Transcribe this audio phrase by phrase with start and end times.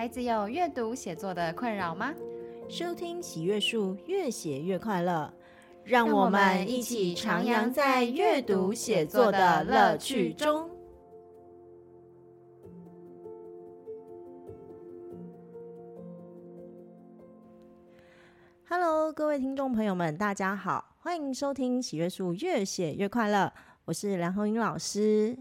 [0.00, 2.14] 孩子有阅读写作的困扰吗？
[2.70, 5.30] 收听喜阅树，越写越快乐。
[5.84, 10.70] 让我们一起徜徉在阅读写作的乐趣中。
[18.70, 23.52] Hello，各位听众朋友们，大家好，欢迎收听喜阅树，越写越快乐。
[23.84, 25.36] 我是梁虹莹老师。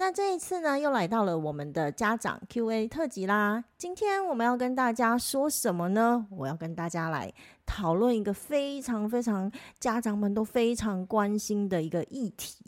[0.00, 3.62] 那这一次呢，又来到了我们的家长 Q&A 特辑啦。
[3.76, 6.26] 今天我们要跟大家说什么呢？
[6.30, 7.30] 我要跟大家来
[7.66, 12.64] 讨论一个非常非常家长们都非常关心的一个议题。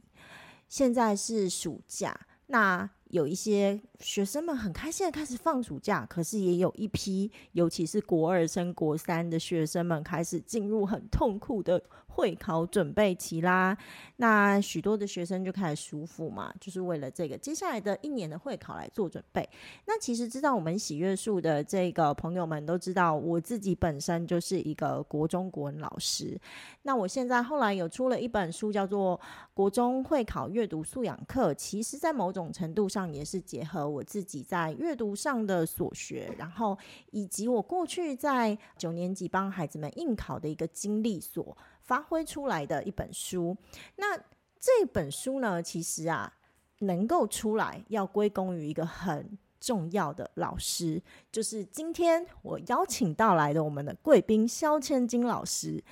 [0.69, 2.15] 现在是暑假，
[2.49, 11.83] 那有一些学生们很开心的开始放暑假，可是也有一批，尤其是国二升国三的学生们，开始进入很痛苦的。
[12.15, 13.77] 会考准备期啦，
[14.17, 19.49] 那许多的学生就开始舒服嘛，就是为了这个接下来的一年的会考来做准备。
[19.87, 26.39] 那其实知道我们喜悦树的这个朋友们都知道，我自己本身就是一个国中国文老师。
[26.83, 29.19] 那我现在后来有出了一本书，叫做
[29.55, 36.77] 《国中会考阅读素养课》，其实在某种程度上也是结合我自己在阅读上的所学，然后
[37.11, 41.57] 以及我过去在九年级帮孩子们应考的一个经历所。
[41.83, 43.57] 发挥出来的一本书，
[43.97, 44.17] 那
[44.59, 46.33] 这本书呢，其实啊，
[46.79, 55.83] 能够出来要归功于一个很重要的老师，就是今天我邀请到来的我们的贵宾肖千金老师。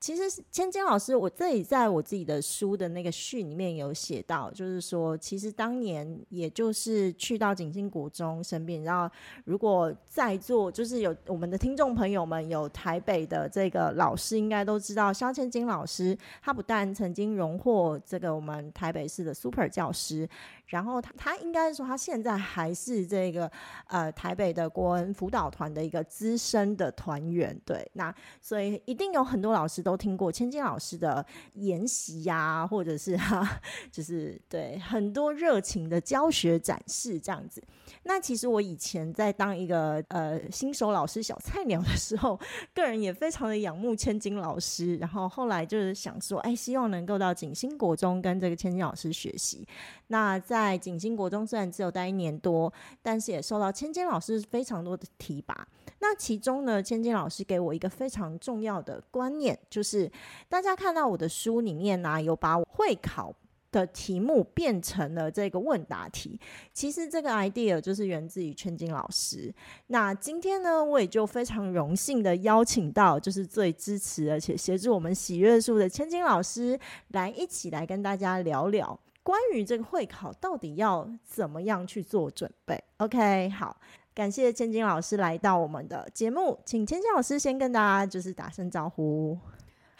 [0.00, 9.12] 其实千金老师，我这里在我自己的书的那个序里面有写到，就是说，其实当年也就是去到景星国中生病，然后
[9.44, 20.28] 如果在座就是有我们的听众朋友们有台北的这个老师，应该都知道肖千金老师，他不但曾经荣获这个我们台北市的 Super 教师。
[20.68, 23.50] 然后他他应该说他现在还是这个
[23.88, 31.24] 呃台北的国文辅导团的一个资深的团员，对，那所以一定有很多老师都听过千金老师的
[31.54, 37.62] 研习呀、或者是哈、就是对很多热情的教学展示这样子。
[38.02, 42.38] 那其实我以前在当一个呃新手老师小菜鸟的时候，
[42.74, 49.66] 个人也非常的仰慕千金老师，然后后来就是想说，哎，希望能够到景星国中跟这个千金老师学习。
[50.08, 55.66] 那在在景星国中虽然只有待一年多，但是也受到千金老师非常多的提拔。
[56.00, 60.10] 那其中呢，千金老师给我一个非常重要的观念，就是
[60.48, 63.32] 大家看到我的书里面呢、有把会考
[63.70, 66.38] 的题目变成了这个问答题。
[66.72, 69.54] 其实这个 idea 就是源自于千金老师。
[69.88, 78.98] 那今天呢，我也就非常荣幸的邀请到，就是最支持而且协助我们喜悦树的千金老师，来一起来跟大家聊聊。
[79.28, 83.76] 关于这个会考到底要怎么样去做准备？OK，好，
[84.14, 89.38] 感谢千金老师来到我们的节目，请千金老师先跟大家就是打声招呼。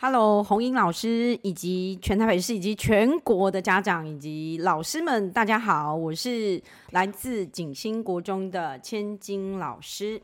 [0.00, 6.62] Hello，红英老师以及全台北市以及全国的家长以及老师们，大家好，我是
[6.93, 10.22] 来自景星国中的千金老师。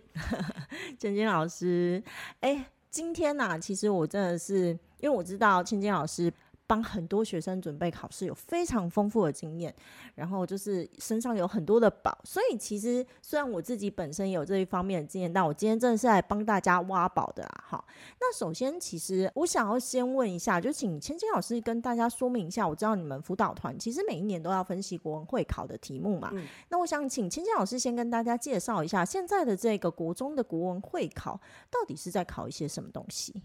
[0.98, 2.02] 千金老师，
[2.40, 6.32] 哎，今天呢、啊，其实我真的是因为我知道千金老师。
[6.66, 9.74] 帮很多学生准备考试，有非常丰富的经验，
[10.14, 17.64] 然后就是身上有很多的宝，所以其实虽然我自己本身有这一方面的经验，但我今天真的是来帮大家挖宝的啦。
[17.66, 17.84] 好，
[18.18, 31.38] 那首先其实我想要先问一下，就请千金老师跟大家说明一下，我知道你们辅导团其实每一年都要分析国文会考的题目嘛，嗯、那我想请千金老师先跟大家介绍一下现在的这个国中的国文会考
[31.70, 33.42] 到底是在考一些什么东西。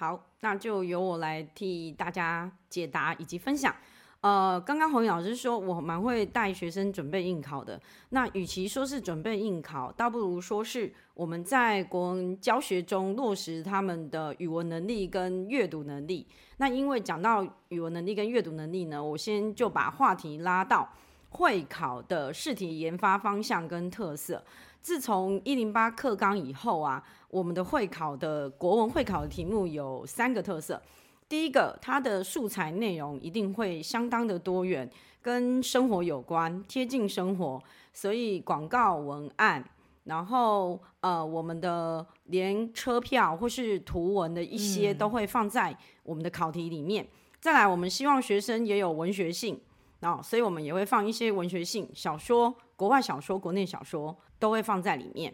[0.00, 3.76] 好，那就由我来替大家解答以及分享。
[4.22, 7.78] 呃，刚刚虹莹老师说我蛮会带学生准备应考的。
[8.08, 16.26] 那与其说是准备应考，倒不如说是我们在国文教学中落实他们的语文能力跟阅读能力。
[16.56, 20.88] 那因为讲到语文能力跟阅读能力呢，我先就把话题拉到
[21.28, 24.42] 会考的试题研发方向跟特色。
[24.82, 30.80] 自从一零八课纲以后啊，我们的会考的国文会考的题目有三个特色。
[31.28, 34.90] 第一个，它的素材内容一定会相当的多元，
[35.22, 37.62] 跟生活有关，贴近生活，
[37.92, 39.64] 所以广告文案，
[40.04, 47.06] 然后呃，我们的连车票或是图文的一些都会放在我们的考题里面。
[47.38, 49.60] 再来，我们希望学生也有文学性，
[50.00, 54.16] 然后所以我们也会放一些文学性小说、国外小说、国内小说。
[54.40, 55.32] 都会放在里面，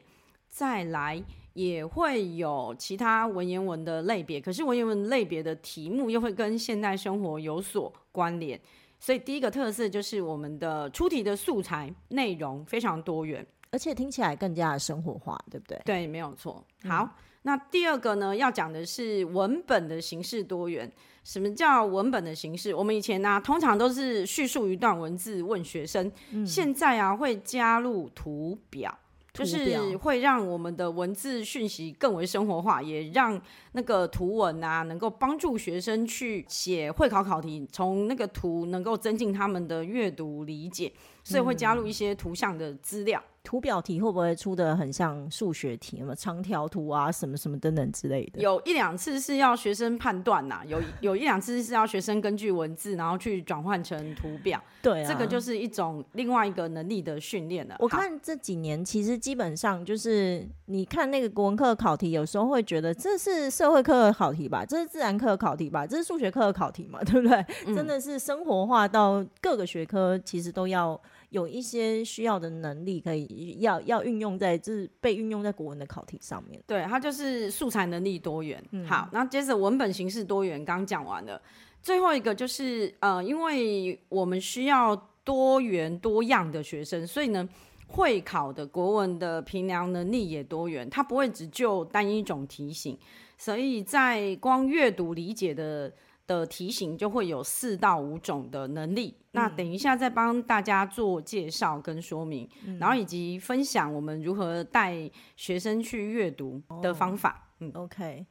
[0.51, 1.23] 再来
[1.55, 8.61] 也会有其他文言文的类别，可是文言文类别的题目又会跟现代生活有所关联，
[9.01, 15.81] 所以第一个特色就是我们的出题的素材内容非常多元，而且听起来更加的生活化，对不对？
[15.85, 16.63] 对，没有错。
[16.85, 17.11] 好，嗯、
[17.47, 20.91] 那第二个呢，要讲的是文本的形式多元。
[21.23, 22.75] 什么叫文本的形式？
[22.75, 28.99] 我们以前呢、啊，通常都是叙述一段文字问学生，嗯、现在啊会加入图表。
[29.33, 33.39] 就是会让我们的文字讯息更为生活化，也让
[33.73, 40.91] 那个图文啊能够帮助学生去写会考考题，从那个图能够增进他们的阅读理解，
[41.23, 43.23] 所以会加入一些图像的资料。
[43.23, 45.99] 嗯图表题会不会出的很像数学题？
[45.99, 48.41] 什么长条图啊，什么什么等等之类的？
[48.41, 54.61] 有一两次是要学生判断呐，有有一两次是要学生根据文字，然后去转换成图表。
[54.83, 57.77] 对啊，这个就是一种另外一个能力的训练了。
[57.79, 67.47] 我看这几年其实基本上就是，你看那个国文课考题，有时候会觉得这是社会课的考题吧，这是自然课的考题吧，这是数学课的考题嘛，对不对？
[67.67, 71.01] 嗯，真的是生活化到各个学科，其实都要。
[71.31, 76.63] 有一些需要的能力可以要要运用在，就是被运用在国文的考题上面。
[76.67, 78.63] 对，它就是素材能力多元。
[78.71, 81.41] 嗯、好，那接着文本形式多元，刚讲完了，
[81.83, 84.95] 最后一个就是呃，因为我们需要
[85.25, 87.49] 多元多样的学生，所以呢，
[87.89, 92.97] 会考的国文的评量能力也多元，它不会只就单一种题型，
[93.37, 95.93] 所以在光阅读理解的。
[96.27, 107.31] 的题型就会有四到五种的能力，嗯、那等一下再帮大家做介绍跟说明，嗯、然后以及分享我们如何带学生去阅读的方法。
[107.31, 108.27] 哦、嗯，OK。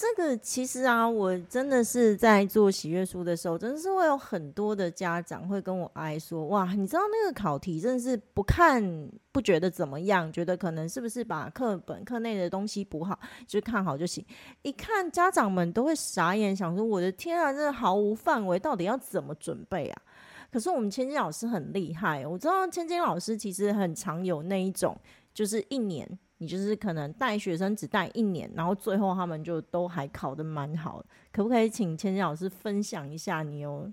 [0.00, 8.82] 这个其实啊，我真的是在做喜悦书的时候，真的是会有很多的家长会跟我哀说：“哇，你知道那个考题真是不看
[9.30, 14.24] 不觉得怎么样，觉得可能是不是把课本课内的东西补好，就看好就行。
[14.62, 20.02] 一看家长们都会傻眼，想说：我的天啊，真的毫无范围，到底要怎么准备啊？
[20.50, 24.96] 可是我们千金老师很厉害，我知道千金老师其实很常有那一种，
[25.34, 26.08] 就是一年。”
[26.42, 33.92] 你就是可能带学生只带一年，然后最后他们就都还考得蛮好，可不可以请千千老师分享一下你有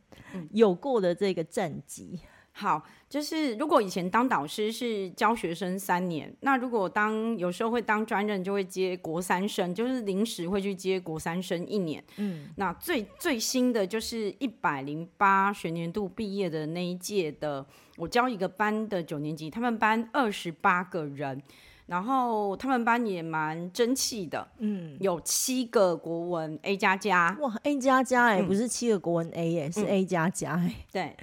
[0.51, 2.21] 有过的这个战绩？
[2.53, 12.01] 好，就是如果以前当导师是教学生三年，那如果当有时候会当专任，就会接国三生，就是临时会去接国三生一年。
[12.15, 17.63] 嗯，那最最新的就是一百零八学年度毕业的那一届的，
[17.97, 21.43] 我教一个班的九年级，他们班二十八个人。
[21.87, 31.17] 然后他们班也蛮争气的，嗯，有七个国文 A 加加，哇，A 加加哎，不是七个国文 A 哎，是 A 加加哎，对，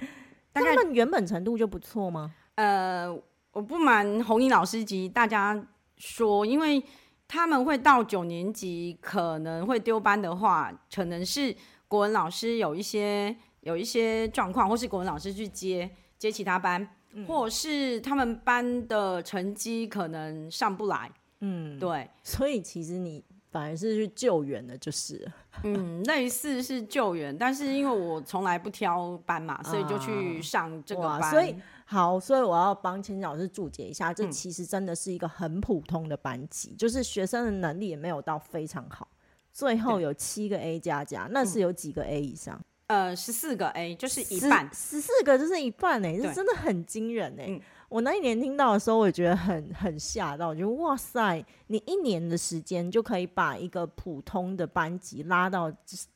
[0.53, 2.33] 他们原本程度就不错吗？
[2.55, 3.09] 呃，
[3.51, 5.65] 我不瞒红英老师及大家
[5.97, 6.83] 说，因为
[7.27, 11.55] 他们会到九年级可能会丢班的话，可能是
[11.87, 16.87] 国文老师有一些有一些状况，或是国文老师去接接其他班。
[17.27, 25.31] 或是他们班的成绩可能上不来，嗯，对，所以其实你反而是去救援的，就是，
[25.63, 31.21] 嗯，类似是救援，但是因为我从来不挑班嘛，所以就去上这个班。
[31.21, 39.07] 啊、所以好，所以我要帮千金老师注解一下，这其实真的是一个很普通的班级，嗯、就是学生的能力也没有到非常好，
[39.53, 42.59] 最后有七个 A 加加，那是有几个 A 以上？
[42.87, 47.49] 呃，十四个 A 就是一半，十四个就是一半哎、欸，这真的很惊人哎、欸！
[47.49, 55.71] 嗯、我那一年听到的时候，我也觉得很很吓到，我觉得哇塞，你一年的时间就可以把一个普通的班级拉到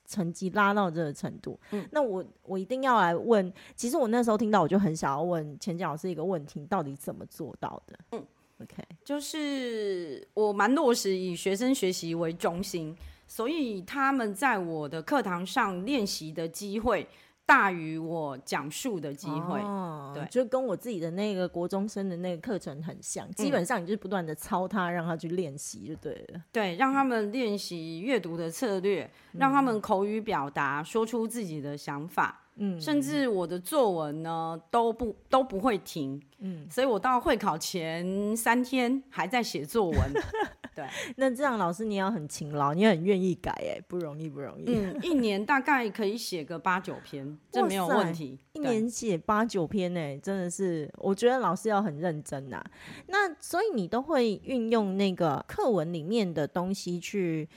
[0.06, 1.60] 成绩拉到这个程度。
[1.72, 8.00] 嗯，那我我一定要来问，其实我那时候听到，我就很想要问千金老师一个问题：到底怎么做到的？
[8.12, 8.24] 嗯
[8.62, 12.96] ，OK，就是我蛮落实以学生学习为中心。
[13.30, 17.08] 所以他们在我的课堂上练习的机会
[17.46, 26.42] 大于我讲述的机会，哦、对，就跟我自己的那个国中生的那个课程很像，嗯、基本上你就是不断的操他，让他去练习就对了。
[26.52, 32.42] 对，让他们练习阅读的策略，嗯、让他们口语表达，说出自己的想法。
[32.62, 36.22] 嗯，甚至我的作文呢都不都不会停。
[36.40, 40.00] 嗯，所以我到会考前三天还在写作文。
[40.80, 44.66] 对，那这样老师你要很勤劳，你很愿意改，哎，不容易不容易。
[44.68, 48.40] 嗯，一年大概可以写个八九篇，这没有问题。
[48.54, 52.64] 一年写八九篇，哎，真的是，我觉得老师要很认真呐。
[53.08, 57.50] 那所以你都会运用那个课文里面的东西去，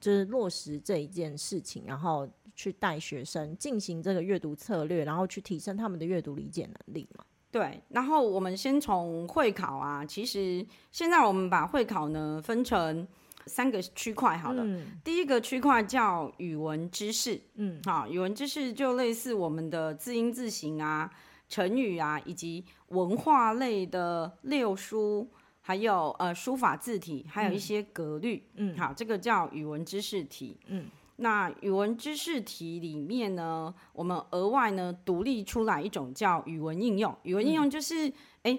[0.00, 7.24] 就是落实这一件事情，然后去带学生进行这个阅读策略，然后去提升他们的阅读理解能力嘛。
[7.54, 13.06] 对，然后我们先从会考啊，其实现在我们把会考呢分成
[13.46, 14.64] 三个区块好了。
[14.64, 21.08] 嗯、第一个区块叫语文知识，嗯，好，语文知识就类似我们的字音字形啊、
[21.48, 25.30] 成语啊，以及文化类的六书，
[25.60, 28.42] 还有呃书法字体，还有一些格律。
[28.56, 30.58] 嗯，好，这个叫语文知识题。
[30.66, 37.16] 嗯，那语文知识题里面呢，我们额外呢独立出来一种叫语文应用。
[37.22, 38.08] 语文应用就是，
[38.42, 38.58] 哎、嗯，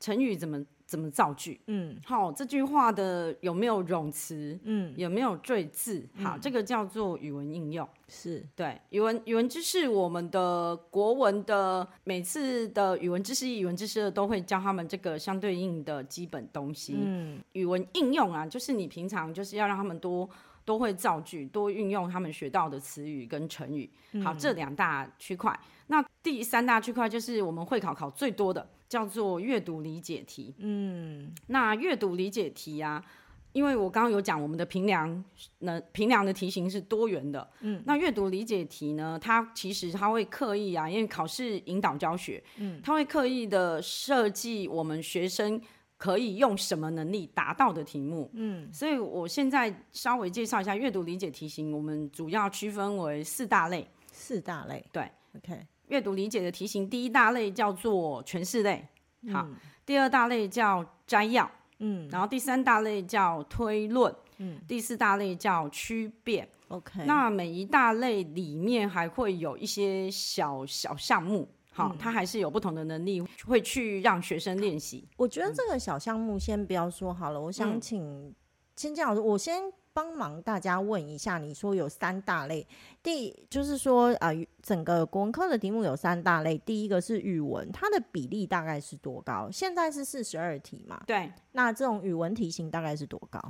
[0.00, 0.64] 成语怎么？
[0.88, 1.60] 怎么造句？
[1.66, 4.58] 嗯，好，这句话的有没有冗词？
[4.62, 6.08] 嗯，有没有赘字？
[6.14, 7.86] 好，嗯、这个叫做语文应用。
[8.08, 16.96] 是对语文语文知识，我们的国文的每次的语文知识一、语文知识二都会教他们这个相对应的基本东西。
[16.98, 20.26] 嗯，语文应用啊，就是你平常就是要让他们多
[20.68, 23.90] 多会造句，多运用他们学到的词语跟成语。
[24.22, 25.58] 好，这两大区块。
[25.86, 28.68] 那第三大区块就是我们会考考最多的。
[28.88, 30.54] 叫做阅读理解题。
[30.56, 33.04] 嗯，那阅读理解题啊，
[33.52, 35.22] 因为我刚刚有讲，我们的平量
[35.58, 37.46] 那平量的题型是多元的。
[37.60, 45.60] 嗯，那阅读理解题呢，它其实它会刻意啊，因为考试引导教学，嗯，它会刻意的设计我们学生
[45.98, 48.30] 可以用什么能力达到的题目。
[48.32, 53.86] 嗯，所以我现在稍微介绍一下阅读理解题型，我们主要区分为四大类。
[54.10, 55.66] 四大类，对，OK。
[55.88, 58.86] 阅读理解的题型，第一大类叫做诠释类，
[59.32, 67.04] 好，嗯、第二大类叫摘要，嗯，然后第三大类叫推论，嗯，第四大类叫区变，OK。
[67.06, 71.48] 那每一大类里面还会有一些小小项目，
[71.78, 75.06] 好，嗯、它还是有不同的能力会去让学生练习。
[75.16, 78.34] 我觉得这个小项目先不要说好了，我想请
[78.76, 79.62] 先这样子，我先。
[79.94, 82.64] 帮忙大家问一下，你说有三大类，
[83.02, 89.50] 第就是说啊、呃，整个国文科的题目有三大类，第一个是语文，它的比例大概是多高？
[89.50, 91.02] 现在是四十二题嘛？
[91.04, 93.42] 对，那这种语文题型大概是多高？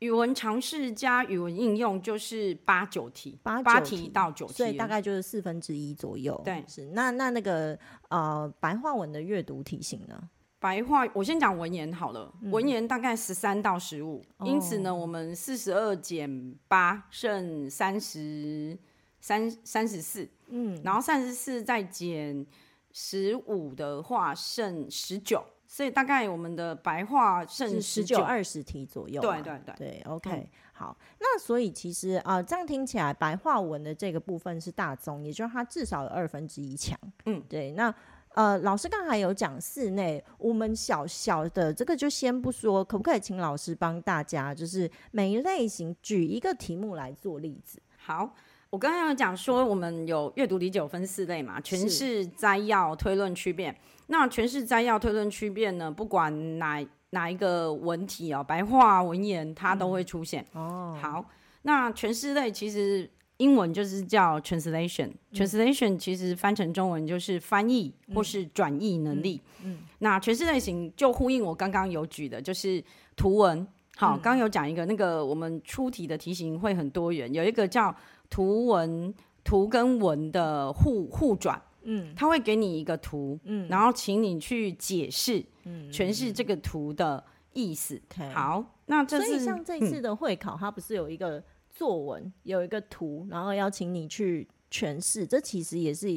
[0.00, 6.38] 语文常识加语文应用就是八九题，八八题到九题，所以大概就是四分之一左右。
[6.44, 10.28] 对，是那那那个呃白话文的阅读题型呢？
[10.58, 12.32] 白话，我先讲文言好了。
[12.42, 18.76] 嗯、文言大概十三到十五，因此呢，我们四十二减八剩三十
[19.20, 22.44] 三三十四，嗯，然后三十四再减
[22.92, 25.44] 十五的话剩十九，
[25.76, 29.20] 所以大概我们的白话剩十九二十题左右。
[29.20, 36.98] 对对对对，OK，、嗯、好，那所以其实啊、呃，这样听起来白话文的这个部分是大宗，也就是它至少有二分之一强。
[37.26, 37.94] 嗯，对，那。
[38.36, 47.80] 呃，老师刚才有讲室内，我们小小的这个就先不说，可不可以请老师帮大家，就是每一类型举一个题目来做例子？
[47.96, 48.34] 好，
[48.76, 53.74] 我刚刚有讲说，我们有阅读理解有分四类嘛，诠释、摘要、推论、区变。
[54.08, 60.44] 那诠释、摘要、推论、区变呢，不管哪哪一个文体哦，白话文言它都会出现。
[60.52, 61.24] 嗯、哦，好，
[61.62, 63.10] 那诠释类其实。
[63.38, 69.38] 英文就是叫 translation，translation、嗯、其实翻成中文就是翻译或是转译能力。
[69.62, 72.82] 嗯，嗯那诠释类型就呼应我刚刚有举的，就是
[73.14, 73.68] 图文。
[73.94, 77.94] 好，刚有讲一个那个我们出题的题型会很多元，有一个叫
[78.30, 81.60] 图文图跟文的互互转。
[81.82, 88.00] 嗯，他会给你一个图，嗯，然后请你去解释，嗯，诠释这个图的意思。
[88.18, 91.42] 嗯、好，那这是所以像这次的会考，它不是有一个。
[91.78, 96.08] 作文有一个图，然后邀请你去诠释，这其实也是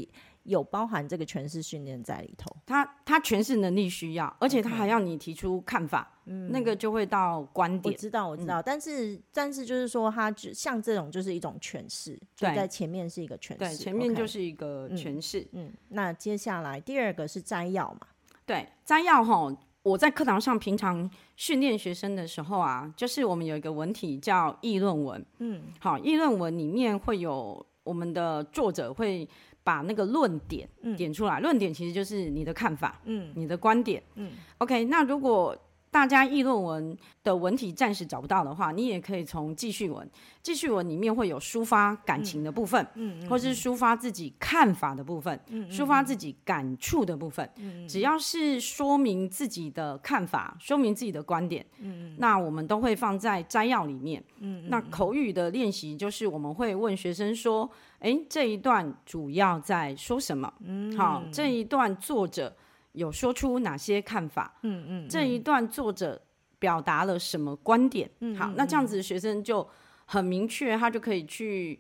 [0.50, 2.54] 有包含这个诠释训练在里头。
[2.66, 7.94] 他他诠释能力需要，而且他还要你提出看法，嗯，那个就会到观点。
[7.94, 15.42] 我知道，我知道，嗯、但是但是就是说，它就像这种就是一种诠释，就在前面是一个诠释，对，前面就是一个诠释。
[15.54, 18.02] 嗯，嗯，那接下来第二个是摘要嘛？
[18.46, 19.56] 对，摘要哈。
[19.82, 29.28] 我在课堂上平常训练学生的时候啊，就是我们有一个文体叫议论文，嗯，好，议论文里面会有我们的作者会
[29.64, 35.56] 把那个论点点出来，嗯、论点其实就是你的看法，嗯，你的观点，嗯，OK，那如果
[35.92, 40.08] 大家议论文的文体暂时找不到的话，你也可以从记叙文。
[40.42, 57.70] 记叙文里面会有抒发感情的部分，嗯，嗯或是抒发自己看法的部分，嗯，抒发自己感触的部分，嗯，只要是说明自己的看法，说明自己的观点，嗯，那我们都会放在摘要里面，嗯，那口语的练习就是我们会问学生说，
[58.00, 60.54] 哎、欸，这一段主要在说什么？
[60.64, 62.56] 嗯，好，这一段作者。
[62.94, 64.58] 有说出哪些看法？
[64.64, 66.22] 嗯嗯，嗯这一段作者
[66.58, 68.10] 表达了什么观点？
[68.20, 69.68] 嗯，好，那这样子学生就
[70.06, 71.80] 很明确，他就可以去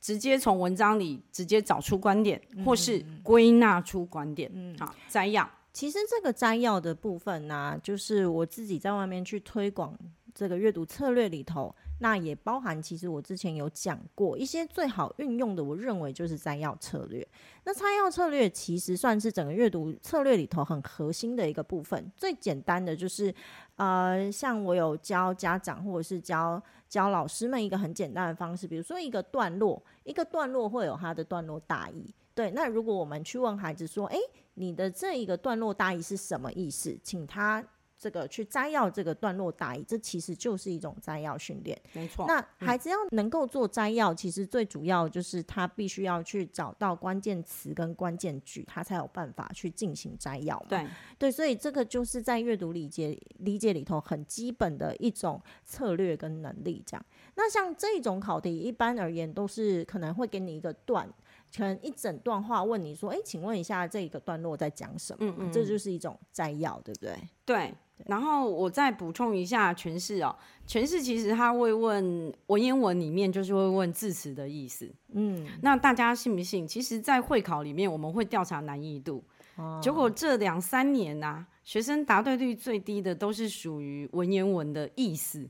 [0.00, 4.50] 直接从文章里直接找出观点，嗯、或是归纳出观点。
[4.54, 5.48] 嗯，好，摘要。
[5.72, 9.96] 其实这个摘要的部分呢、啊，就是我自己在外面去推广
[10.34, 17.26] 这个阅读策略里头，那也包含其实我之前有讲过一些最好运用的，我认为就是摘要策略。
[17.64, 22.10] 那摘要策略其实算是整个阅读策略里头很核心的一个部分。
[22.16, 23.34] 最简单的就是，
[23.76, 32.14] 呃，像我有教家长或者是教教老师们一个很简单的方式，比如说一个段落，一个段落会有它的段落大意。
[32.34, 34.16] 对，那如果我们去问孩子说，诶，
[34.54, 36.98] 你的这一个段落大意是什么意思？
[37.02, 37.62] 请他。
[38.00, 41.78] 这个去摘要这个段落大意，这其实就是一种摘要训练。
[41.92, 50.66] 没错，那孩子要能够做摘要，嗯、其实最主要就是他必须要去找到关键词跟关键句，他才有办法去进行摘要嘛。
[50.70, 50.86] 对
[51.18, 56.82] 对，所以这个就是在阅读理解理解里头很基本的一种策略跟能力。
[56.86, 57.04] 这样，
[57.34, 61.06] 那像这种考题，一般而言都是可能会给你一个段。
[61.52, 67.18] 可能一整段话问你说：“哎，请问一下，这个段落在讲什么？”嗯嗯，这就是一种摘要，对不对？
[67.44, 67.74] 对。
[68.06, 70.34] 然后我再补充一下诠释哦，
[70.66, 74.90] 诠释其实他会问文言文里面就是会问字词的意思。
[75.12, 76.66] 嗯，那大家信不信？
[76.66, 79.22] 其实，在会考里面我们会调查难易度，
[79.56, 85.48] 哦、结果这两三年呐、啊，学生答对率最低的都是属于文言文的意思。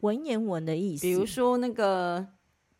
[0.00, 2.26] 文言文的意思，比如说那个。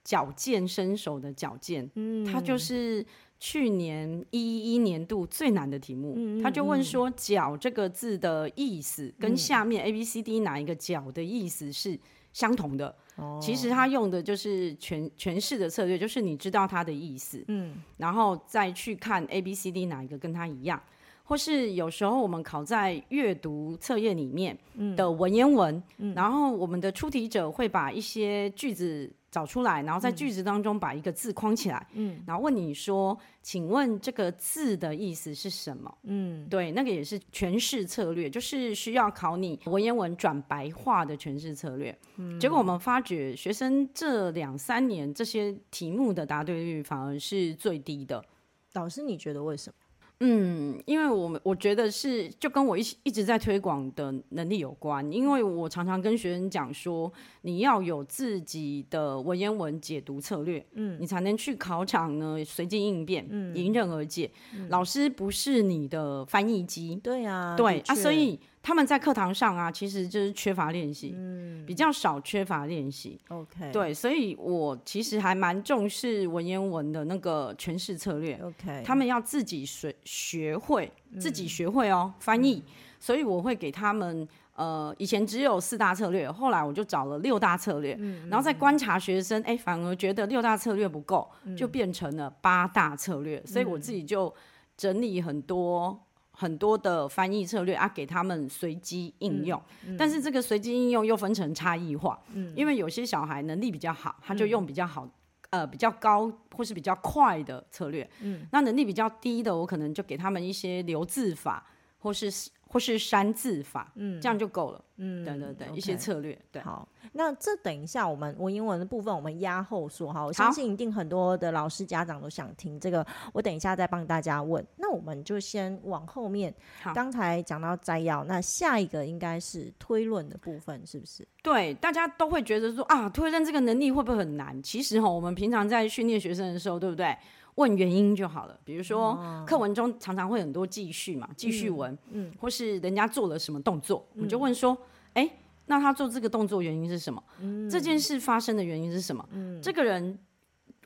[0.02, 3.04] 矫健身手的矫健，嗯，它就是
[3.40, 6.14] 去年一一一年度最难的题目。
[6.18, 11.98] 嗯、他就问说“角”这个字的意思跟下面 A B C D 哪一个“角”的意思是
[12.34, 12.94] 相同的？
[13.16, 20.80] 哦、其实他用的就是诠诠释的策略，就是你知道它的意思，嗯，然后再去看 A B C D 哪一个跟它一样，
[21.24, 24.56] 或是有时候我们考在阅读测验里面
[24.96, 29.10] 的文言文，嗯、然后我们的出题者会把一些句子。
[29.30, 41.96] 找出来，然后在句子当中把一个字框起来，嗯，然后问你说：“请问这个字的意思是什么？”嗯，对，那个也是诠释策略，就是需要考你文言文转白话的诠释策略。
[42.16, 48.24] 嗯，结果我们发觉学生这两三年这些题目的答对率反而是最低的。
[48.72, 49.76] 老师，你觉得为什么？
[50.20, 57.10] 嗯，因为我们我觉得是就跟我一一直在推广的能力有关，因为我常常跟学生讲说，
[57.40, 64.30] 你要有自己的文言文解读策略，嗯，你才能去考场呢随机应变，嗯，迎刃而解。
[64.54, 68.38] 嗯，老师不是你的翻译机，对啊，对啊，所以。
[68.62, 73.18] 他们在课堂上啊，其实就是缺乏练习，嗯，比较少缺乏练习。
[73.28, 78.38] OK，对，所以我其实还蛮重视文言文的那个诠释策略。
[78.42, 82.62] OK，他们要自己学学会，自己学会哦，翻译。
[82.66, 93.42] 嗯，所以我会给他们，呃，以前只有四大策略，后来我就找了六大策略，嗯，然后再观察学生，哎，反而觉得六大策略不够，就变成了八大策略。
[93.46, 94.32] 所以我自己就
[94.76, 95.98] 整理很多。
[96.40, 105.04] 很多的翻译策略啊，给他们随机应用，嗯嗯、但是这个随机应用又分成差异化，嗯、因为有些小孩能力比较好，他就用比较好，
[105.50, 111.66] 嗯、呃，比较高或是比较快的策略，嗯、那能力比较低的，我可能就给他们一些留字法，
[111.98, 112.32] 或是
[112.72, 116.88] 或是删字法，嗯，这样就够了，嗯，等等等一些策略，对，好。
[117.12, 120.22] 那这等一下，我们文英文的部分我们压后说哈。
[120.22, 124.64] 我相信一定很多的老师家长都想听这个，我等一下再帮大家问。
[124.76, 126.54] 那我们就先往后面。
[126.94, 131.26] 刚才讲到摘要，那下一个应该是推论的部分，是不是？
[131.42, 134.62] 对，大家都会觉得说啊，推论这个能力会不会很难？
[134.62, 137.16] 其实哈，我们平常在训练学生的时候，对不对？
[137.56, 138.58] 问原因就好了。
[138.64, 144.76] 比如说课文中常常会很多记叙嘛，记叙文，嗯，或是人家做了什么动作，我们就问说，
[145.14, 145.30] 哎。
[145.66, 147.22] 那他做这个动作原因是什么？
[147.40, 149.24] 嗯、这件事发生的原因是什么？
[149.30, 150.18] 嗯、这个人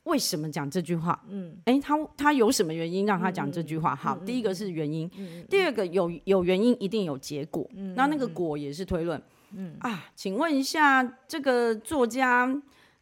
[0.02, 1.18] 为什么讲这句话？
[1.30, 3.94] 嗯，诶，他他有什么原因让他讲这句话？
[3.94, 9.18] 嗯、好，嗯、第一个是原因，嗯、第二个有有原因一定有结果，嗯、那那个果也是推论。
[9.52, 12.54] 嗯啊，请问一下，这个作家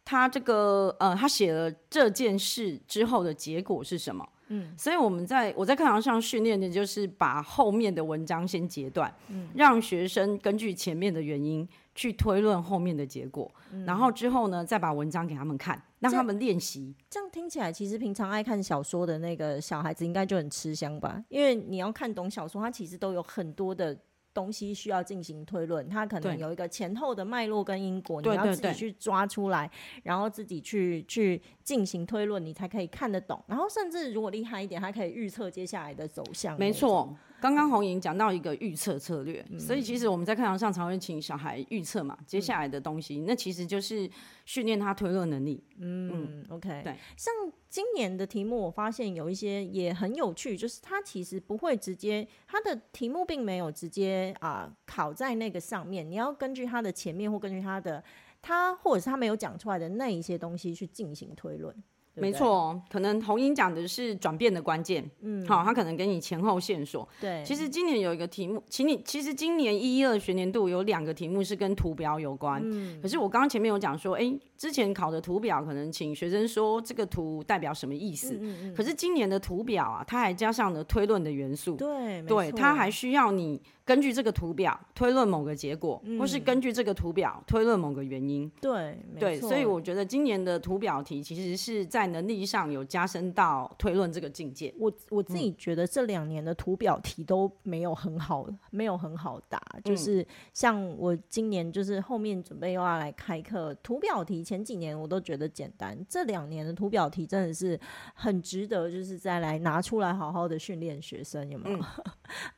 [0.05, 4.27] 他这个呃，他写了这件事之后的结果是什么？
[4.49, 16.93] 嗯，所以我们在我在课堂上训练的就是把后面的文章先截断，嗯，让学生根据前面的原因去推论后面的结果，嗯，然后之后呢，再把文章给他们看，让他们练习。
[17.09, 21.23] 这样听起来，其实平常爱看小说的那个小孩子应该就很吃香吧？
[21.29, 23.97] 因为你要看懂小说，它其实都有很多的。
[24.33, 29.69] 东西需要进行推论，它可能有一个前后的脉络跟因果，你要自己去抓出来，
[30.03, 33.43] 然后自己去去进行推论，你才可以看得懂。
[33.47, 36.57] 然后甚至如果厉害一点，还可以预测接下来的走向。
[36.57, 44.09] 没错，刚刚红莹讲到一个预测策略，嗯、所以其实我们在课堂上常会请小孩预测嘛，接下来的东西，嗯、那其实就是
[44.45, 45.61] 训练他推论能力。
[45.77, 47.33] 嗯，嗯，OK，对，像
[47.67, 58.01] 今年的题目，我发现有一些也很有趣，就是他其实不会直接，他的题目并没有直接啊、呃、考在那个上面，你要根据他的前面或根据他的
[58.41, 61.75] 他或者是他没有讲出来的那一些东西去进行推论。
[62.15, 67.07] 对对没错，可能红英讲的是转变的关键，嗯，好，他可能给你前后线索。
[67.19, 83.61] 对，其实今年有一个题目，请你其实今年一一二学年度有两个题目是跟图表有关，嗯，可是我刚刚前面有讲说，哎，之前考的图表可能请学生说这个图代表什么意思，嗯嗯嗯，可是今年的图表啊，它还加上了推论的元素，对，对，它还需要你。
[83.85, 88.49] 根据这个图表推论某个结果，嗯、或是根据这个图表推论某个原因。
[88.61, 94.73] 对，对，所以我觉得今年的图表题其实是在能力上有加深到推论这个境界。
[94.79, 99.61] 我我自己觉得这两年的图表题都没有很好，嗯、没有很好答。
[99.83, 107.79] 就是像我今年就是后面准备又要来开课，图表题前几年我都觉得简单，这两年的图表题真的是
[108.13, 111.83] 很值得，就是再来拿出来好好的训练学生，有没有、嗯？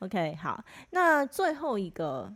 [0.00, 2.32] OK，好，那最后一个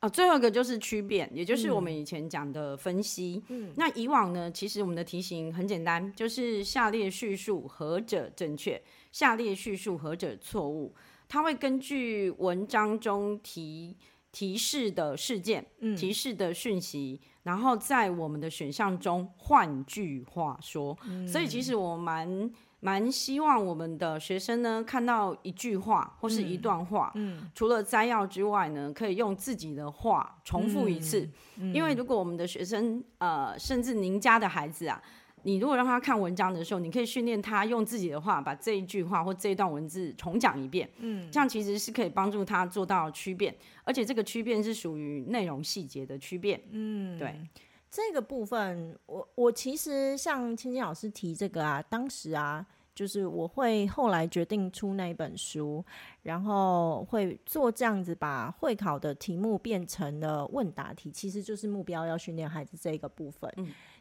[0.00, 3.42] 啊，最后一个就是区变，也就是我们以前讲的分析。
[3.48, 8.80] 嗯，那以往呢，其实我们的题型很简单，就是下列叙述何者正确，
[9.10, 10.94] 下列叙述何者错误。
[11.28, 13.96] 它会根据文章中提
[14.30, 20.96] 提示的事件、嗯、提示的讯息，然后在我们的选项中换句话说。
[21.08, 22.50] 嗯、所以其实我蛮。
[22.80, 31.20] 蛮希望我们的学生呢，看到一句话或是一段话，嗯嗯、除了摘要之外呢，可以用自己的话重复一次。
[31.56, 35.02] 嗯嗯、因为如果我们的学生，呃，甚至您家的孩子啊，
[35.42, 40.88] 你如果让他看文章的时候，你可以训练他用自己的话把这一句话或这一段文字重讲一遍。
[40.98, 46.60] 嗯，这样其实是可以帮助他做到区变，而且这个区变是属于内容细节的区变。
[46.70, 47.34] 嗯，对。
[47.90, 55.84] 这个部分，我我其实像青青老师提这个啊，当时啊，就是我会后来决定出那一本书，
[56.22, 63.52] 然后会做这样子，把会考的题目变成了问答题，其实就是目标要训练孩子这个部分。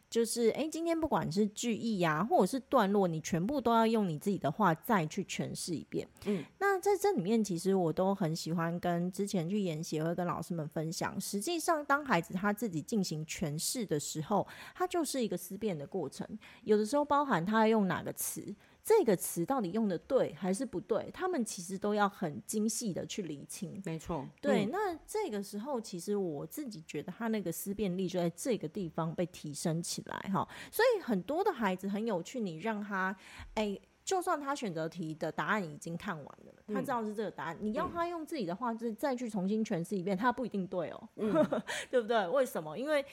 [0.10, 6.08] 就是，哎，今天不管是句意呀、啊，或者是段落，你全部都要用你自己的话再去诠释一遍。
[6.26, 11.20] 嗯，那在这里面，其实我都很喜欢跟之前去研习会跟老师们分享。
[11.20, 16.28] 实际上，当孩子他自己进行诠释的时候，他就是一个思辨的过程。
[16.64, 18.56] 有的时候包含他要用哪个词。
[18.88, 21.12] 这个词到底用的对还是不对？
[21.14, 23.82] 他们其实都要很精细的去理清。
[23.84, 24.64] 没错，对。
[24.64, 30.48] 嗯、那这个时候，其实我自己觉得他那个思辨力就在这个地方被提升起来哈。
[30.72, 33.14] 所以很多的孩子很有趣，你让他，
[33.56, 41.34] 哎，就算他选择题的答案已经看完了，嗯、他知道是这个答案，你要他用自己的话再再去重新诠释一遍，他不一定对哦，嗯、
[41.92, 42.26] 对不对？
[42.30, 42.78] 为什么？
[42.78, 43.06] 因为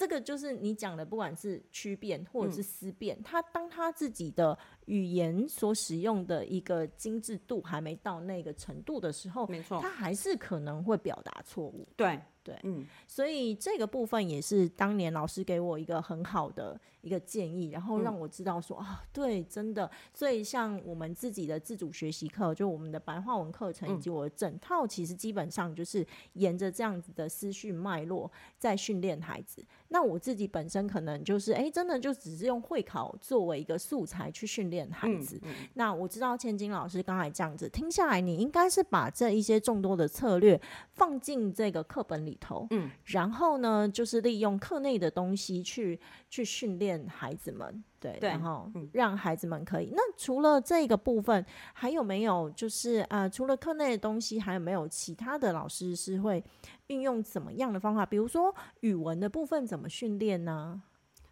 [0.00, 11.86] 这个就是你讲的，不管是区变或者是思变，嗯、他当他自己的语言所使用的一个精致度还没到那个程度的时候，没错，他还是可能会表达错误。
[11.96, 12.18] 对。
[12.42, 19.90] 对，嗯，所以这个部分也是当年老师给我一个很好的一个建议，然后让我知道说、嗯、啊，对，真的。
[20.14, 29.62] 所以像我们自己的自主学习课，就我们的白话文课程以及我的整套，其实基本上就是沿着这样子的思绪脉络在训练孩子。
[29.88, 35.36] 那我自己本身可能就是，哎，真的就只是用会考作为一个素材去训练孩子。
[35.42, 40.58] 嗯嗯、那我知道千金老师刚才这样子听下来，你应该是把这一些众多的策略
[40.92, 42.29] 放进这个课本里。
[42.30, 49.86] 里头，嗯，然后呢，就是利用课内的东西去去训练孩子们，对，对然后让孩子们可以。
[49.86, 56.42] 嗯、那除了这个部分，还有没有就是啊、呃，除了课内的东西，还有没有其他的老师是会
[56.86, 58.06] 运用怎么样的方法？
[58.06, 60.80] 比如说语文的部分怎么训练呢？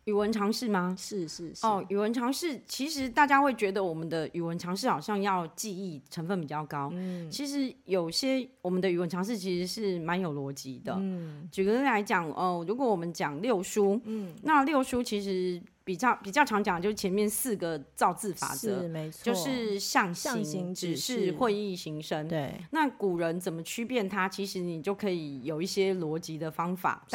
[0.08, 0.96] 语文常识吗？
[0.98, 1.66] 是是是。
[1.66, 6.88] 哦，语文常识其实大家会觉得我们的语文常识好像要记忆成分比较高。
[6.94, 10.96] 嗯，其实有些我们的语文常识其实是蛮有逻辑的。
[10.98, 15.60] 嗯，举个例来讲，哦，如果我们讲六书，嗯，那六书其实。
[15.88, 22.28] 比较比较常讲的就是前面四个造字法则，没错，就是象形、指示、会意、形声。
[22.28, 24.28] 对，那古人怎么区辨它？
[24.28, 27.06] 其实你就可以有一些逻辑的方法，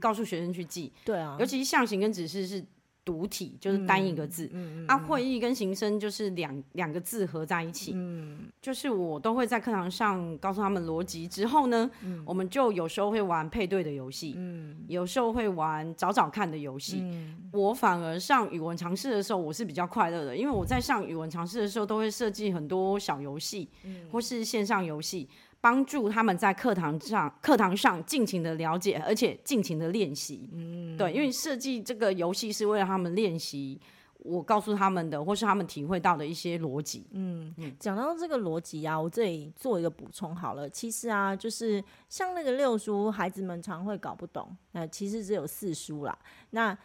[0.00, 0.90] 告诉学生去记。
[1.04, 2.64] 对啊，尤其是象形跟指示是
[3.04, 4.48] 独体，就是单一个字。
[4.52, 4.86] 嗯嗯。
[4.86, 7.92] 啊，会意跟行声就是两两个字合在一起。
[7.94, 8.48] 嗯。
[8.62, 17.00] 就是我都会在课堂上告诉他们逻辑之后呢，嗯，我们就有时候会玩配对的游戏，嗯，有时候会玩找找看的游戏。
[17.02, 17.50] 嗯。
[17.52, 25.28] 我反而上语文常识的时候，我是比较快乐的，因为我在上语文常识的时候，都会设计很多小游戏，嗯，或是线上游戏。
[25.64, 30.46] 帮助他们在课堂上课堂上尽情的了解，而且尽情的练习。
[30.52, 33.80] 嗯，对，因为设计这个游戏是为了他们练习，
[34.18, 37.06] 我告诉他们的，或是他们体会到的一些逻辑。
[37.12, 40.68] 嗯，讲到这个逻辑啊，我这里做一个补充好了。
[40.68, 44.54] 其实啊，就是像那个六叔，孩子们常会搞不懂。
[44.72, 46.14] 那其实只有四叔啦。
[46.50, 46.76] 那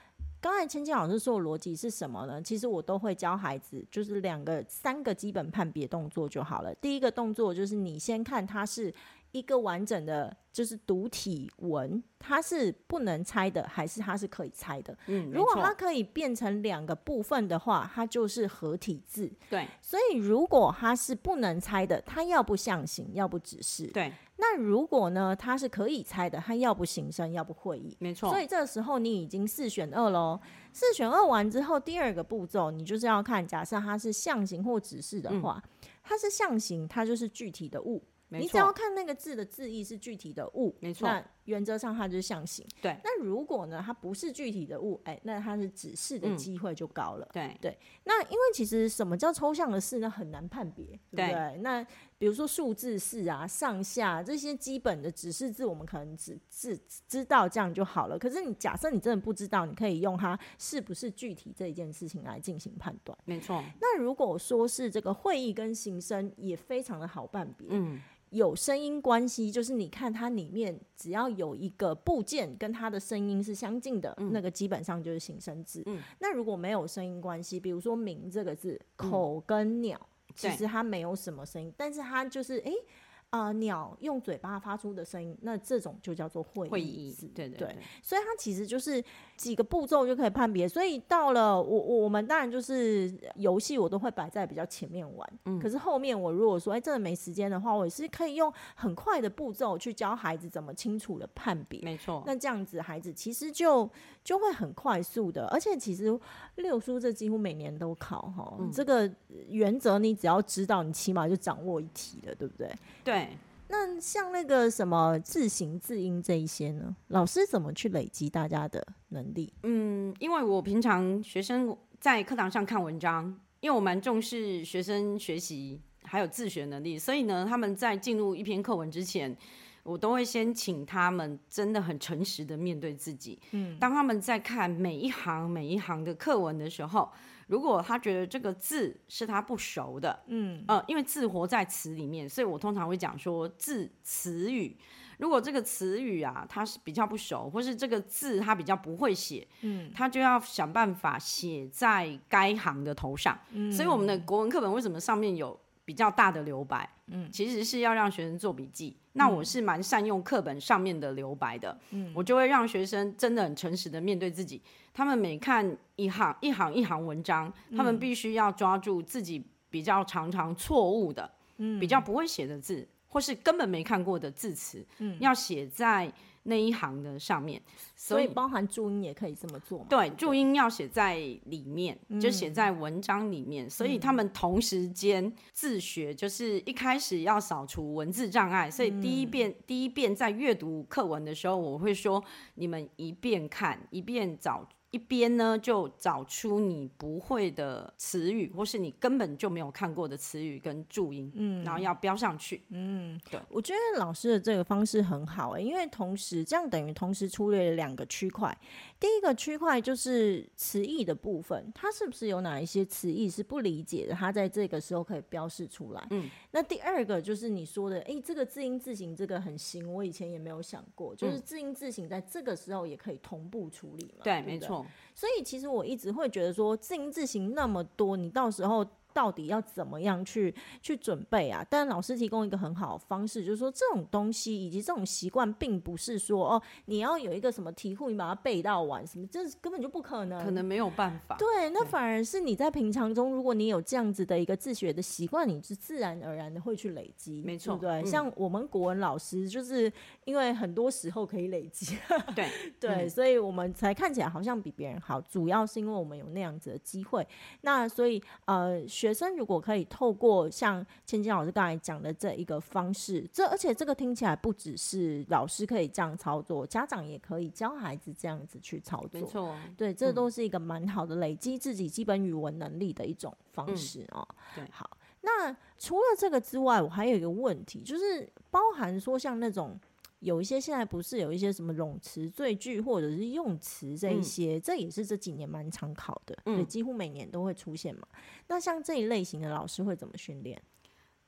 [0.42, 2.42] 刚才芊芊老师说的逻辑是什么呢？
[2.42, 6.74] 其实我都会教孩子，就是两个、三个基本判别动作就好了。
[6.76, 8.94] 第一个动作就是你先看他是
[9.32, 14.98] 一个完整的，就是独体文，它是不能拆的，还是它是可以拆的？
[15.08, 19.32] 嗯，如果它可以变成两个部分的话，它就是合体字。
[19.50, 23.88] 对，所以如果它是不能拆的，它要不象形，要不指示。
[23.88, 24.12] 对。
[24.42, 28.30] 那如果呢，它是可以拆的，它要不形声，要不会意，没错。
[28.30, 30.40] 所以这个时候你已经四选二喽。
[30.72, 38.02] 四选二完之后，第二个步骤你就是要看，假设它是象形或指示的话，嗯、它是象形，它就是具体的物。
[38.30, 41.08] 你只要看那个字的字义是具体的物，没错。
[41.08, 42.64] 那原则上它就是象形。
[42.80, 42.96] 对。
[43.04, 47.26] 那如果呢，它不是具体的物，哎、欸，那它是指示的机会就高了。
[47.34, 47.80] 嗯、对对。
[48.04, 50.08] 那因为其实什么叫抽象的事呢？
[50.08, 51.32] 很难判别，对不对？
[51.32, 51.84] 对那
[52.20, 58.20] 比如说数字式啊、上下这些基本的指示字，我们可能只只知道这样就好了。
[58.20, 63.18] 可是你假设你真的不知道，你可以用它是不是具体这一件事情来进行判断。
[63.26, 63.64] 没错。
[63.82, 67.68] 那如果说是这个会议跟形声，也非常的好判别。
[67.72, 68.00] 嗯。
[68.32, 75.84] 有声音关系，就是你看它里面只要有一个部件跟它的声音是相近的，嗯、那个基本上就是形声字。
[75.86, 82.72] 嗯、那如果没有声音关系，比如说“鸣”这个字，口跟鸟，嗯、其实它没有什么声音，但是它就是哎。
[82.72, 82.84] 欸啊、
[83.32, 87.28] 呃，鸟用嘴巴发出的声音，那这种就叫做会意字。
[87.28, 89.04] 对对对，对，所以它其实就是
[89.38, 90.68] 几个步骤就可以判别。
[90.68, 95.40] 所以到了我我们当然就是游戏，我都会摆在比较前面玩。
[95.46, 101.80] 嗯，可是后面我如果说哎真的没时间的话，我也是可以用很快的步骤去教孩子怎么清楚的判别。
[101.84, 103.88] 没错，那这样子孩子其实就
[104.24, 106.20] 就会很快速的，而且其实
[106.56, 109.08] 六叔这几乎每年都考哈，嗯、这个
[109.50, 112.74] 原则你只要知道，你起码就掌握一题了，对不对？
[113.04, 113.19] 对。
[113.68, 116.96] 那像那个什么字形字音这一些呢？
[117.10, 119.54] 老师怎么去累积大家的能力？
[119.64, 123.26] 嗯，因为我平常学生在课堂上看文章，
[123.60, 129.38] 因为我蛮重视学生学习还有自学能力，所以呢，他们在进入一篇课文之前，
[129.84, 133.40] 我都会先请他们真的很诚实的面对自己。
[133.52, 137.10] 嗯，当他们在看每一行每一行的课文的时候。
[137.50, 144.78] 如果他觉得这个字是他不熟的，嗯，呃，因为字活在词里面，所以我通常会讲说字词语。
[145.18, 153.36] 如果这个词语啊，他是比较不熟，或是这个字他比较不会写，嗯，他就要想办法写在该行的头上。
[153.50, 156.88] 嗯，所以我们的国文课本为什么上面有比较大的留白？
[157.08, 158.96] 嗯，其实是要让学生做笔记。
[159.20, 164.62] 那我是蛮善用课本上面的留白的，嗯，我就会让学生真的很诚实的面对自己。
[164.94, 176.12] 他们每看一行一行一行文章，他们必须要抓住自己比较常常错误的，嗯，比较不会写的字，或是根本没看过的字词，嗯，要写在
[176.44, 177.62] 那一行的上面。
[177.96, 179.86] 所以包含注音也可以这么做吗？
[179.90, 183.66] 对，注音要写在里面，就写在文章里面。
[183.66, 188.72] 嗯，所以他们同时间自学，就是一开始要扫除文字障碍。
[188.72, 192.24] 所以第一遍，第一遍在阅读课文的时候，我会说，
[192.56, 194.68] 你们一遍看，一遍找。
[194.92, 208.58] 一边呢，就找出你不会的词语，或是你根本就没有看过的词语跟注音，嗯，然后要标上去，嗯，对，我觉得老师的这个方式很好欸，因为同时这样等于同时粗略了两个区块。
[209.00, 214.16] 第一个区块就是词义的部分，它是不是有哪一些词义是不理解的？
[214.16, 216.08] 它在这个时候可以标示出来。
[216.10, 224.24] 嗯，那第二个就是你说的，诶，这个字音字形这个很新，我以前也没有想过，就是字音字形在这个时候也可以同步处理嘛？
[224.24, 224.79] 对，没错。
[225.14, 231.66] 所以其实我一直会觉得说，自行自行那么多，你到时候到底要怎么样去去准备啊？
[231.70, 241.36] 但老师提供一个很好的方式，就是说这种东西以及这种习惯，并不是说哦，你要有一个什么题库，你把它背到完，什么这根本就不可能，可能没有办法。
[241.38, 248.02] 对，那反而是你在平常中，如果你有这样子的一个自学的习惯，你是自然而然的会去累积，没错，对不对？
[248.02, 249.92] 嗯、像我们国文老师，就是
[250.26, 251.98] 因为很多时候可以累积，
[252.36, 252.48] 对
[252.80, 257.28] 对、嗯，所以我们才看起来好像比别人好，主要是因为我们有那样子的机会。
[257.62, 269.22] 那所以呃，学生如果可以透过像千金老师刚才讲的这一个方式，这而且这个听起来不只是老师可以这样操作，家长也可以教孩子这样子去操作。
[269.22, 274.28] 没错，对，这都是一个蛮好的累积自己基本语文能力的一种方式哦。
[274.54, 279.80] 对，好，那除了这个之外，我还有一个问题，就是包含说像那种。
[280.20, 288.06] 有一些现在不是有一些什么冗词赘句或者是用词这一些，嗯，这也是这几年蛮常考的，对，几乎每年都会出现嘛。
[288.48, 290.62] 那像这一类型的老师会怎么训练？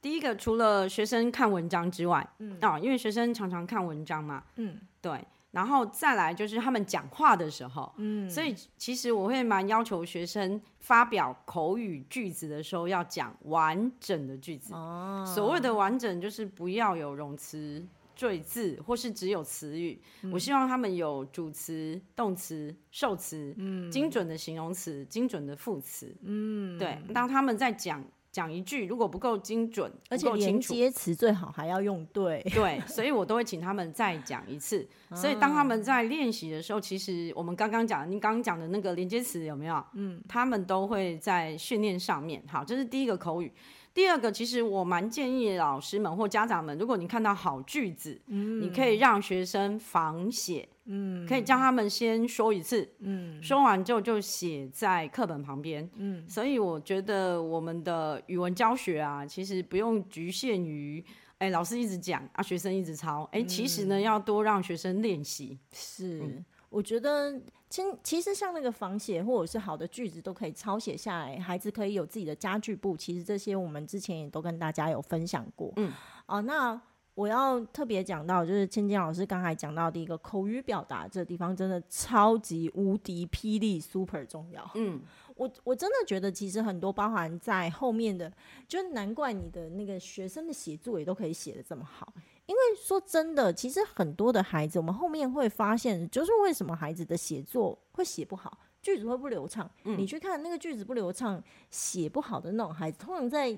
[0.02, 14.74] 第一个，除了学生看文章之外，嗯，啊，因为学生常常看文章嘛，嗯，对，然后再来就是他们讲话的时候，嗯，所以其实我会蛮要求学生发表口语句子的时候要讲完整的句子。
[14.74, 17.88] 哦，所谓的完整就是不要有冗词。
[18.22, 27.00] 赘字或是只有词语、嗯，我希望他们有主词、动词、受词、嗯，精准的形容词、精准的副词，嗯，对。
[27.12, 34.88] 当他们在讲讲一句，如果不够精准，而且连接词最好还要用对，对，所以我都会请他们再讲一次。
[35.16, 39.84] 所以当他们在练习的时候，其实我们刚刚讲，您刚刚讲的那个连接词有没有？
[39.96, 42.44] 嗯，他们都会在训练上面。
[42.48, 43.52] 好，这是第一个口语。
[43.94, 61.04] 第二个，其实我蛮建议老师们或家长们，如果你看到好句子，嗯，你可以让学生仿写，嗯，可以叫他们先说一次，嗯，说完之后就写在课本旁边，嗯，所以我觉得我们的语文教学啊，其实不用局限于，
[61.40, 66.20] 哎，老师一直讲啊，学生一直抄，哎，其实呢，要多让学生练习，是。
[66.22, 66.46] 嗯。
[66.70, 67.38] 我觉得，
[67.72, 72.98] 其其实像那个仿写或者是好的句子都可以抄写下来，孩子可以有自己的家具簿。
[72.98, 75.72] 其实这些我们之前也都跟大家有分享过。
[75.78, 75.90] 嗯，
[76.26, 76.80] 啊，那
[77.16, 84.70] 我要特别讲到，就是千金老师刚才讲到的一个口语表达这地方，真的超级无敌霹雳 super 重要。
[84.76, 85.02] 嗯，
[85.36, 88.30] 我我真的觉得，其实很多包含在后面的，
[88.68, 92.14] 就难怪你的那个学生的写作也都可以写的这么好。
[92.52, 99.72] 因为说真的，其实很多的孩子，我们后面会发现，就是为什么孩子的写作会写不好，句子会不流畅。
[99.86, 99.98] 嗯。
[99.98, 103.58] 你去看那个句子不流畅、写不好的那种孩子，通常在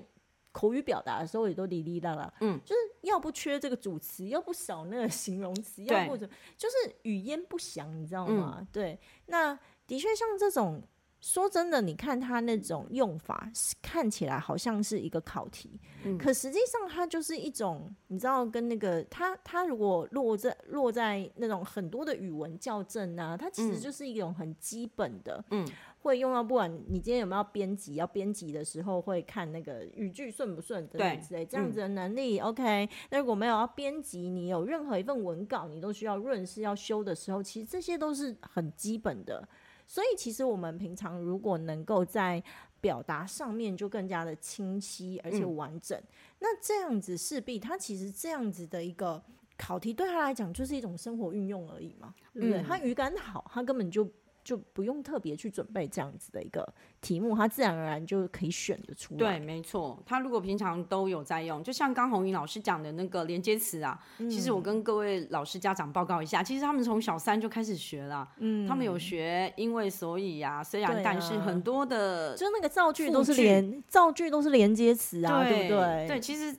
[0.52, 2.32] 口语表达的时候也都哩哩啦啦。
[2.40, 6.24] 嗯，就是要不缺这个主词，要不少那个形容词，要或者
[6.56, 8.58] 就是语焉不详，你知道吗？
[8.60, 8.68] 嗯。
[8.70, 10.80] 对，那的确像这种。
[11.24, 25.66] 说真的，你看它那种用法，看起来好像是一个考题，嗯、可实际上它就是一种，你知道，跟那个它它如果落在落在那种很多的语文校正啊，它其实就是一种很基本的，嗯，
[26.02, 32.38] 会用到不管你今天有没有编辑，要编辑的时候会看那个语句顺不顺等等之类这样子的能力。
[32.38, 39.48] 嗯、OK，那如果没有要编辑，你有任何一份文稿，你都需要润饰要修的时候，其实这些都是很基本的。
[39.86, 42.42] 所以，其实我们平常如果能够在
[42.80, 46.04] 表达上面就更加的清晰而且完整，嗯、
[46.40, 49.22] 那这样子势必他其实这样子的一个
[49.56, 52.60] 考题对他来讲就是一种生活运用而已嘛，对不对？
[52.60, 54.08] 嗯、他语感好，他根本就。
[54.44, 59.18] 就不用特别去准备这样子的一个题目，他自然而然就可以选得出来。
[59.18, 60.00] 对，没错。
[60.04, 68.28] 他如果平常都有在用，就像刚红英老师讲的那个连接词啊、嗯，其实我跟各位老师家长报告一下，其实他们从小三就开始学了。
[68.36, 76.06] 嗯，他们有学因为所以呀、啊，虽然但是很多的，就那个造句都是连造句都是连接词啊，对不对？
[76.06, 76.54] 对，其实。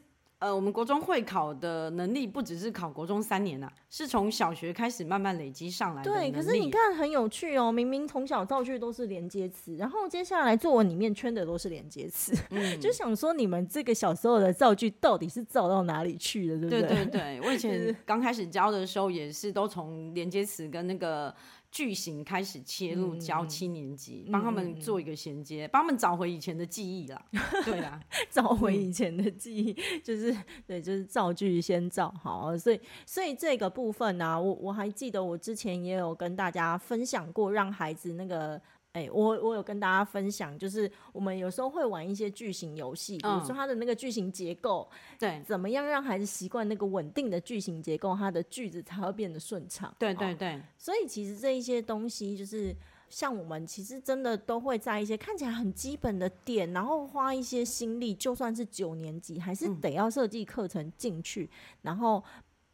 [0.45, 6.11] 呃，我们国中会考的能力不只是考国中三年呐、啊，是从小学开始慢慢累积上来的。
[6.11, 16.95] 对，可是你看很有趣哦，明明从小造句都是连接词，然后接下来作文里面圈的都是连接词，嗯， 就想说你们这个小时候的造句到底是造到哪里去了，对不对？
[16.95, 21.33] 对对对，我以前 刚开始教的时候也是都从连接词跟那个。
[21.75, 27.21] 句型开始切入教七年级，帮、嗯、他们做一个衔接，帮、嗯、他们找回以前的记忆啦。
[27.65, 30.33] 对啊，找回以前的记忆，嗯、就是
[30.65, 32.57] 对，就是造句先造好。
[32.57, 38.61] 所以，所以这个部分呢、啊，我我还记得我之前也有跟大家分享过，让孩子那个。
[38.95, 49.93] 哎、欸，我我有跟大家分享，就是我们有时候会玩一些句型游戏，比如说它的那个句型结构，对、嗯，怎么样让孩子习惯那个稳定的句型结构，他的句子才会变得顺畅。
[49.99, 52.73] 对对对，所以其实这一些东西就是
[53.09, 61.49] 像我们其实真的都会在一些看起来很基本的点，然后花一些心力，就算是九年级，还是得要设计课程进去，嗯、
[61.81, 62.23] 然后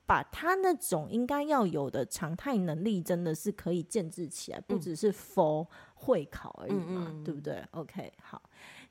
[0.06, 5.66] 把他那种应该要有的常态能力，真的是可以建置起来，不只是 for
[6.02, 8.42] 会考而已嘛，嗯嗯对不对？OK，好。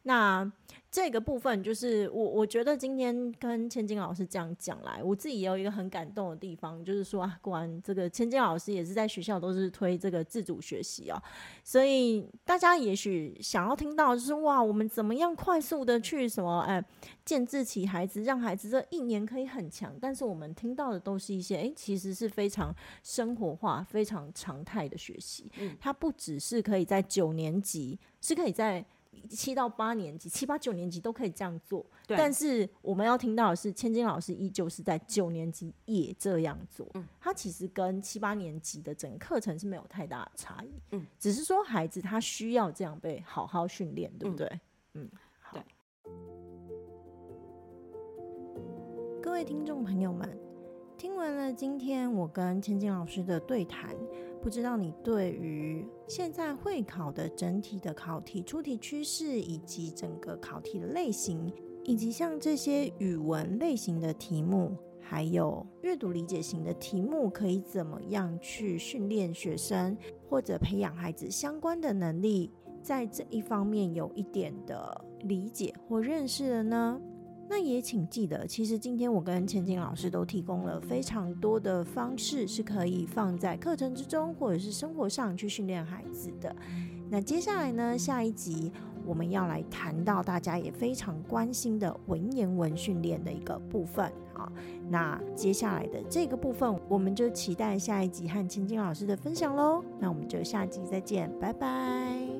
[0.05, 0.51] 那
[0.91, 11.23] 这个部分就是我，我觉得今天跟千金老师这样讲来，我自己也有一个很感动的地方，就是说啊，果然这个千金老师也是在学校都是推这个自主学习哦，
[11.63, 16.85] 所以大家也许想要听到就是哇，我们怎么样快速的去什么哎，
[17.25, 22.75] 建制起孩子，让孩子这一年可以很强，但是我们听到的都是一些哎，其实是非常
[23.05, 28.85] 生活化、非常常态的学习，嗯，它不只是可以在九年级，是可以在。
[29.29, 36.89] 七到八年级、七八九年级都可以这样做，但是我们要听到的是，千金老师依旧是在九年级也这样做。
[36.95, 40.73] 嗯，他其实跟七八年级的整个课程是没有太大的差异。
[40.93, 44.47] 嗯，只是说孩子他需要这样被好好训练，对不对？
[44.95, 45.57] 嗯，嗯好。
[45.57, 45.65] 对。
[49.23, 50.39] 各位听众朋友们，
[51.01, 53.97] 听完了今天我跟千金老师的对谈。
[54.43, 61.51] 不知道你对于现在会考的整体的考题出题趋势，以及整个考题的类型，
[61.85, 69.97] 以及像这些语文类型的题目，还有阅读理解型的题目，可以怎么样去训练学生，
[70.29, 77.01] 或者培养孩子相关的能力，在这一方面有一点的理解或认识了呢？
[77.53, 86.55] 那也请记得，其实今天我跟千金老师都提供了非常多的方式，是可以放在课程之中，或者是生活上去训练孩子的。
[87.11, 88.71] 那接下来呢，下一集
[89.05, 94.05] 我们要来谈到大家也非常关心的文言文训练的一个部分。
[94.35, 94.51] 啊，
[94.89, 99.85] 那接下来的这个部分，我们就期待下一集和千金老师的分享喽。
[99.99, 102.40] 那我们就下集再见，拜拜。